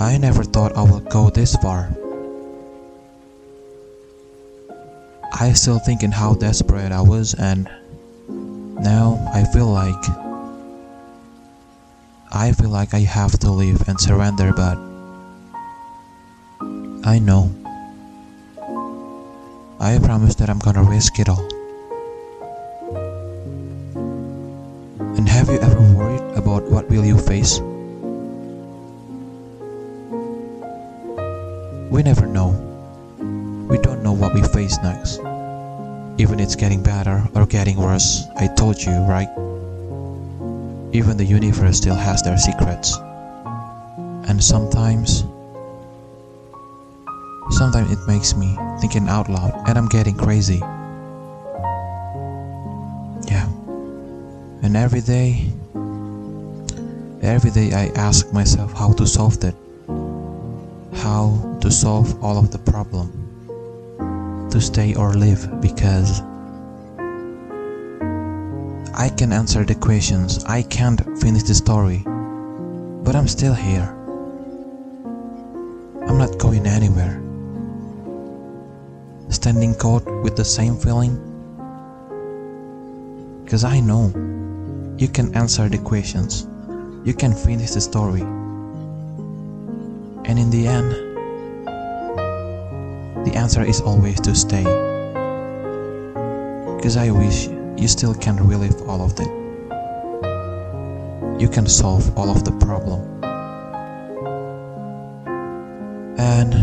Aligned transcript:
I 0.00 0.16
never 0.16 0.44
thought 0.44 0.76
I 0.76 0.82
would 0.84 1.10
go 1.10 1.28
this 1.28 1.56
far. 1.56 1.90
I 5.34 5.52
still 5.54 5.80
thinking 5.80 6.12
how 6.12 6.34
desperate 6.34 6.92
I 6.92 7.00
was 7.00 7.34
and 7.34 7.68
now 8.78 9.18
I 9.34 9.42
feel 9.42 9.66
like 9.66 9.98
I 12.30 12.52
feel 12.52 12.70
like 12.70 12.94
I 12.94 13.00
have 13.00 13.38
to 13.40 13.50
leave 13.50 13.88
and 13.88 13.98
surrender 14.00 14.52
but 14.52 14.78
I 17.04 17.18
know 17.18 17.50
I 19.80 19.98
promise 19.98 20.36
that 20.36 20.48
I'm 20.48 20.58
gonna 20.58 20.82
risk 20.82 21.18
it 21.18 21.28
all. 21.28 21.46
And 25.18 25.28
have 25.28 25.48
you 25.48 25.58
ever 25.58 25.80
worried 25.94 26.22
about 26.36 26.70
what 26.70 26.88
will 26.88 27.04
you 27.04 27.18
face? 27.18 27.60
We 31.98 32.04
never 32.04 32.28
know. 32.28 32.50
We 33.68 33.76
don't 33.78 34.04
know 34.04 34.12
what 34.12 34.32
we 34.32 34.40
face 34.40 34.78
next. 34.84 35.18
Even 36.16 36.38
it's 36.38 36.54
getting 36.54 36.80
better 36.80 37.26
or 37.34 37.44
getting 37.44 37.76
worse, 37.76 38.22
I 38.36 38.46
told 38.46 38.80
you, 38.80 38.92
right? 39.00 39.26
Even 40.94 41.16
the 41.16 41.24
universe 41.24 41.76
still 41.76 41.96
has 41.96 42.22
their 42.22 42.38
secrets. 42.38 42.96
And 44.30 44.38
sometimes 44.38 45.24
sometimes 47.50 47.90
it 47.90 47.98
makes 48.06 48.36
me 48.36 48.56
thinking 48.80 49.08
out 49.08 49.28
loud 49.28 49.52
and 49.66 49.76
I'm 49.76 49.88
getting 49.88 50.16
crazy. 50.16 50.60
Yeah. 53.26 53.48
And 54.62 54.76
every 54.76 55.00
day 55.00 55.50
every 57.22 57.50
day 57.50 57.72
I 57.72 57.90
ask 57.96 58.32
myself 58.32 58.72
how 58.72 58.92
to 58.92 59.04
solve 59.04 59.40
that 59.40 59.56
how 60.94 61.47
to 61.60 61.70
solve 61.70 62.22
all 62.22 62.38
of 62.38 62.50
the 62.50 62.58
problem 62.58 63.08
to 64.50 64.60
stay 64.60 64.94
or 64.94 65.12
live 65.14 65.60
because 65.60 66.20
I 68.94 69.08
can 69.16 69.32
answer 69.32 69.64
the 69.64 69.74
questions, 69.74 70.44
I 70.44 70.62
can't 70.62 71.00
finish 71.20 71.42
the 71.44 71.54
story, 71.54 72.02
but 73.04 73.14
I'm 73.14 73.28
still 73.28 73.54
here. 73.54 73.94
I'm 76.06 76.18
not 76.18 76.38
going 76.38 76.66
anywhere. 76.66 77.20
Standing 79.30 79.74
cold 79.74 80.06
with 80.22 80.36
the 80.36 80.44
same 80.44 80.76
feeling? 80.76 81.14
Because 83.44 83.64
I 83.64 83.80
know 83.80 84.12
you 84.98 85.08
can 85.08 85.34
answer 85.34 85.68
the 85.68 85.78
questions, 85.78 86.46
you 87.04 87.14
can 87.14 87.34
finish 87.34 87.70
the 87.70 87.80
story 87.80 88.24
and 90.28 90.38
in 90.38 90.50
the 90.50 90.66
end, 90.66 91.07
the 93.24 93.32
answer 93.34 93.62
is 93.62 93.80
always 93.80 94.20
to 94.20 94.34
stay. 94.34 94.64
Because 96.76 96.96
I 96.96 97.10
wish 97.10 97.48
you 97.76 97.88
still 97.88 98.14
can 98.14 98.36
relive 98.46 98.88
all 98.88 99.02
of 99.02 99.18
it. 99.18 99.28
You 101.40 101.48
can 101.48 101.66
solve 101.66 102.16
all 102.18 102.30
of 102.30 102.44
the 102.44 102.52
problem. 102.52 103.00
And 106.18 106.54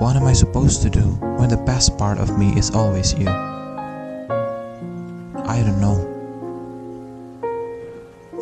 what 0.00 0.16
am 0.16 0.24
I 0.24 0.32
supposed 0.32 0.82
to 0.82 0.90
do 0.90 1.02
when 1.38 1.48
the 1.48 1.56
best 1.56 1.96
part 1.96 2.18
of 2.18 2.38
me 2.38 2.56
is 2.58 2.70
always 2.70 3.14
you? 3.14 3.28
I 5.46 5.62
don't 5.62 5.80
know. 5.80 6.10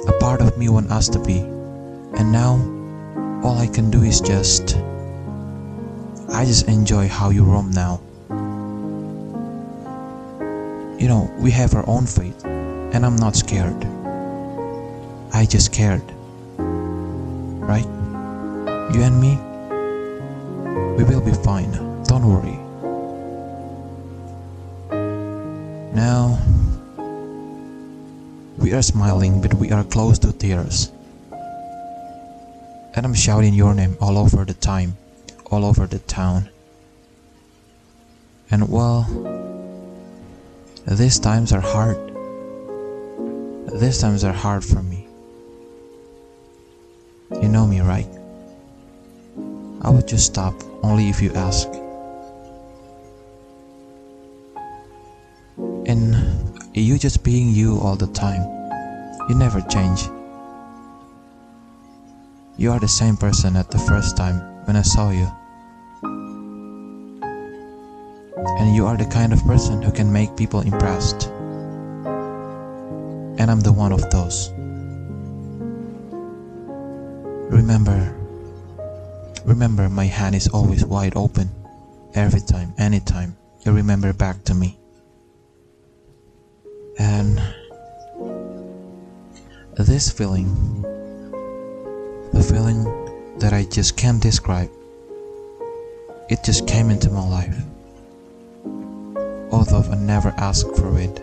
A 0.08 0.18
part 0.18 0.40
of 0.40 0.58
me 0.58 0.68
wants 0.68 0.90
us 0.90 1.08
to 1.10 1.20
be, 1.20 1.38
and 1.38 2.32
now 2.32 2.54
all 3.44 3.58
I 3.58 3.66
can 3.66 3.90
do 3.90 4.02
is 4.02 4.20
just. 4.20 4.76
I 6.32 6.44
just 6.44 6.66
enjoy 6.66 7.08
how 7.08 7.30
you 7.30 7.44
roam 7.44 7.70
now. 7.70 8.00
You 10.98 11.08
know, 11.08 11.30
we 11.38 11.50
have 11.50 11.74
our 11.74 11.84
own 11.88 12.06
fate, 12.06 12.44
and 12.44 13.04
I'm 13.04 13.16
not 13.16 13.36
scared. 13.36 13.84
I 15.32 15.46
just 15.46 15.72
cared. 15.72 16.02
Right? 16.58 17.86
You 18.94 19.02
and 19.02 19.20
me? 19.20 19.36
We 20.96 21.04
will 21.04 21.20
be 21.20 21.32
fine, 21.32 21.72
don't 22.04 22.26
worry. 22.26 22.58
Now, 25.94 26.38
we 28.58 28.72
are 28.72 28.82
smiling, 28.82 29.40
but 29.40 29.54
we 29.54 29.70
are 29.70 29.84
close 29.84 30.18
to 30.20 30.32
tears 30.32 30.90
and 32.94 33.06
I'm 33.06 33.14
shouting 33.14 33.54
your 33.54 33.74
name 33.74 33.96
all 34.00 34.18
over 34.18 34.44
the 34.44 34.54
time, 34.54 34.96
all 35.52 35.66
over 35.66 35.86
the 35.86 35.98
town. 36.00 36.48
And 38.50 38.70
well, 38.70 39.04
these 40.86 41.18
times 41.18 41.52
are 41.52 41.60
hard. 41.60 41.98
These 43.78 43.98
times 43.98 44.24
are 44.24 44.32
hard 44.32 44.64
for 44.64 44.82
me. 44.82 45.06
You 47.42 47.48
know 47.48 47.66
me, 47.66 47.80
right? 47.80 48.08
I 49.82 49.90
would 49.90 50.08
just 50.08 50.26
stop 50.26 50.54
only 50.82 51.10
if 51.10 51.20
you 51.20 51.32
ask. 51.34 51.68
And 55.86 56.16
you 56.74 56.98
just 56.98 57.22
being 57.22 57.50
you 57.50 57.78
all 57.78 57.96
the 57.96 58.06
time. 58.08 58.42
You 59.28 59.34
never 59.34 59.60
change. 59.60 60.08
You 62.56 62.70
are 62.72 62.80
the 62.80 62.88
same 62.88 63.16
person 63.16 63.56
at 63.56 63.70
the 63.70 63.78
first 63.78 64.16
time 64.16 64.40
when 64.66 64.76
I 64.76 64.82
saw 64.82 65.10
you. 65.10 65.30
And 68.36 68.74
you 68.74 68.86
are 68.86 68.96
the 68.96 69.06
kind 69.06 69.32
of 69.32 69.44
person 69.44 69.82
who 69.82 69.92
can 69.92 70.12
make 70.12 70.36
people 70.36 70.60
impressed. 70.60 71.28
And 73.38 73.50
I'm 73.50 73.60
the 73.60 73.72
one 73.72 73.92
of 73.92 74.08
those. 74.10 74.50
Remember, 77.52 78.14
remember 79.44 79.88
my 79.88 80.06
hand 80.06 80.34
is 80.34 80.48
always 80.48 80.84
wide 80.84 81.16
open. 81.16 81.50
Every 82.14 82.40
time, 82.40 82.74
anytime, 82.78 83.36
you 83.64 83.72
remember 83.72 84.12
back 84.12 84.44
to 84.44 84.54
me. 84.54 84.78
And 86.98 87.40
this 89.76 90.10
feeling, 90.10 90.82
the 92.32 92.42
feeling 92.42 92.84
that 93.38 93.52
I 93.52 93.64
just 93.64 93.96
can't 93.96 94.22
describe. 94.22 94.70
It 96.28 96.44
just 96.44 96.66
came 96.66 96.90
into 96.90 97.10
my 97.10 97.26
life, 97.28 97.56
although 99.52 99.84
I 99.92 99.94
never 99.96 100.32
asked 100.38 100.74
for 100.76 100.98
it. 100.98 101.22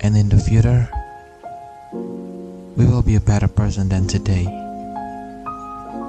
And 0.00 0.16
in 0.16 0.28
the 0.28 0.38
future, 0.38 0.88
we 2.76 2.84
will 2.84 3.02
be 3.02 3.16
a 3.16 3.20
better 3.20 3.48
person 3.48 3.88
than 3.88 4.06
today. 4.06 4.46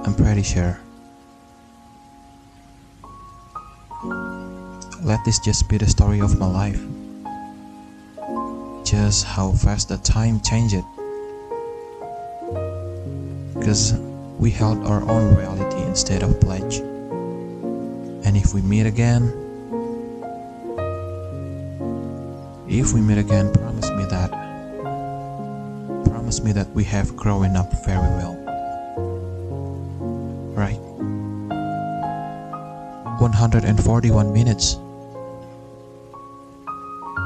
I'm 0.06 0.14
pretty 0.14 0.44
sure. 0.44 0.78
Let 5.02 5.24
this 5.26 5.40
just 5.40 5.68
be 5.70 5.78
the 5.78 5.88
story 5.88 6.20
of 6.20 6.38
my 6.38 6.46
life. 6.46 6.82
Just 8.84 9.26
how 9.26 9.54
fast 9.54 9.90
the 9.90 9.98
time 9.98 10.42
changed 10.42 10.84
because 13.58 13.94
we 14.40 14.50
held 14.50 14.86
our 14.86 15.08
own 15.08 15.36
reality 15.36 15.82
instead 15.84 16.24
of 16.24 16.40
pledge. 16.42 16.78
And 18.26 18.36
if 18.36 18.54
we 18.54 18.62
meet 18.62 18.86
again, 18.86 19.41
if 22.72 22.94
we 22.94 23.02
meet 23.02 23.18
again, 23.18 23.52
promise 23.52 23.90
me 23.92 24.06
that. 24.06 24.32
Promise 26.06 26.42
me 26.42 26.54
that 26.54 26.70
we 26.72 26.86
have 26.86 27.18
grown 27.18 27.58
up 27.58 27.70
very 27.86 28.00
well. 28.00 28.36
Right? 30.56 30.80
141 33.20 34.34
minutes 34.34 34.78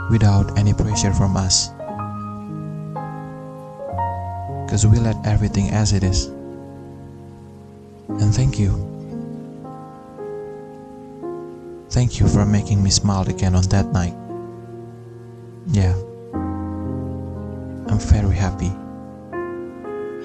without 0.10 0.58
any 0.58 0.74
pressure 0.74 1.14
from 1.14 1.38
us 1.38 1.70
because 4.66 4.88
we 4.88 4.98
let 4.98 5.16
everything 5.26 5.70
as 5.70 5.94
it 5.94 6.04
is. 6.04 6.26
And 8.10 8.34
thank 8.34 8.58
you. 8.58 8.74
Thank 11.92 12.20
you 12.20 12.28
for 12.28 12.46
making 12.46 12.84
me 12.84 12.90
smile 12.90 13.30
again 13.30 13.56
on 13.56 13.64
that 13.70 13.94
night. 13.94 14.25
Yeah. 15.68 15.96
I'm 17.88 18.00
very 18.00 18.36
happy. 18.36 18.72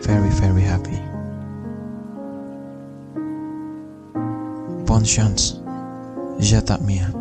Very, 0.03 0.29
very 0.31 0.63
happy. 0.63 0.99
Bonne 4.87 5.05
chance. 5.05 5.57
Je 6.39 6.61
t'admire. 6.61 7.13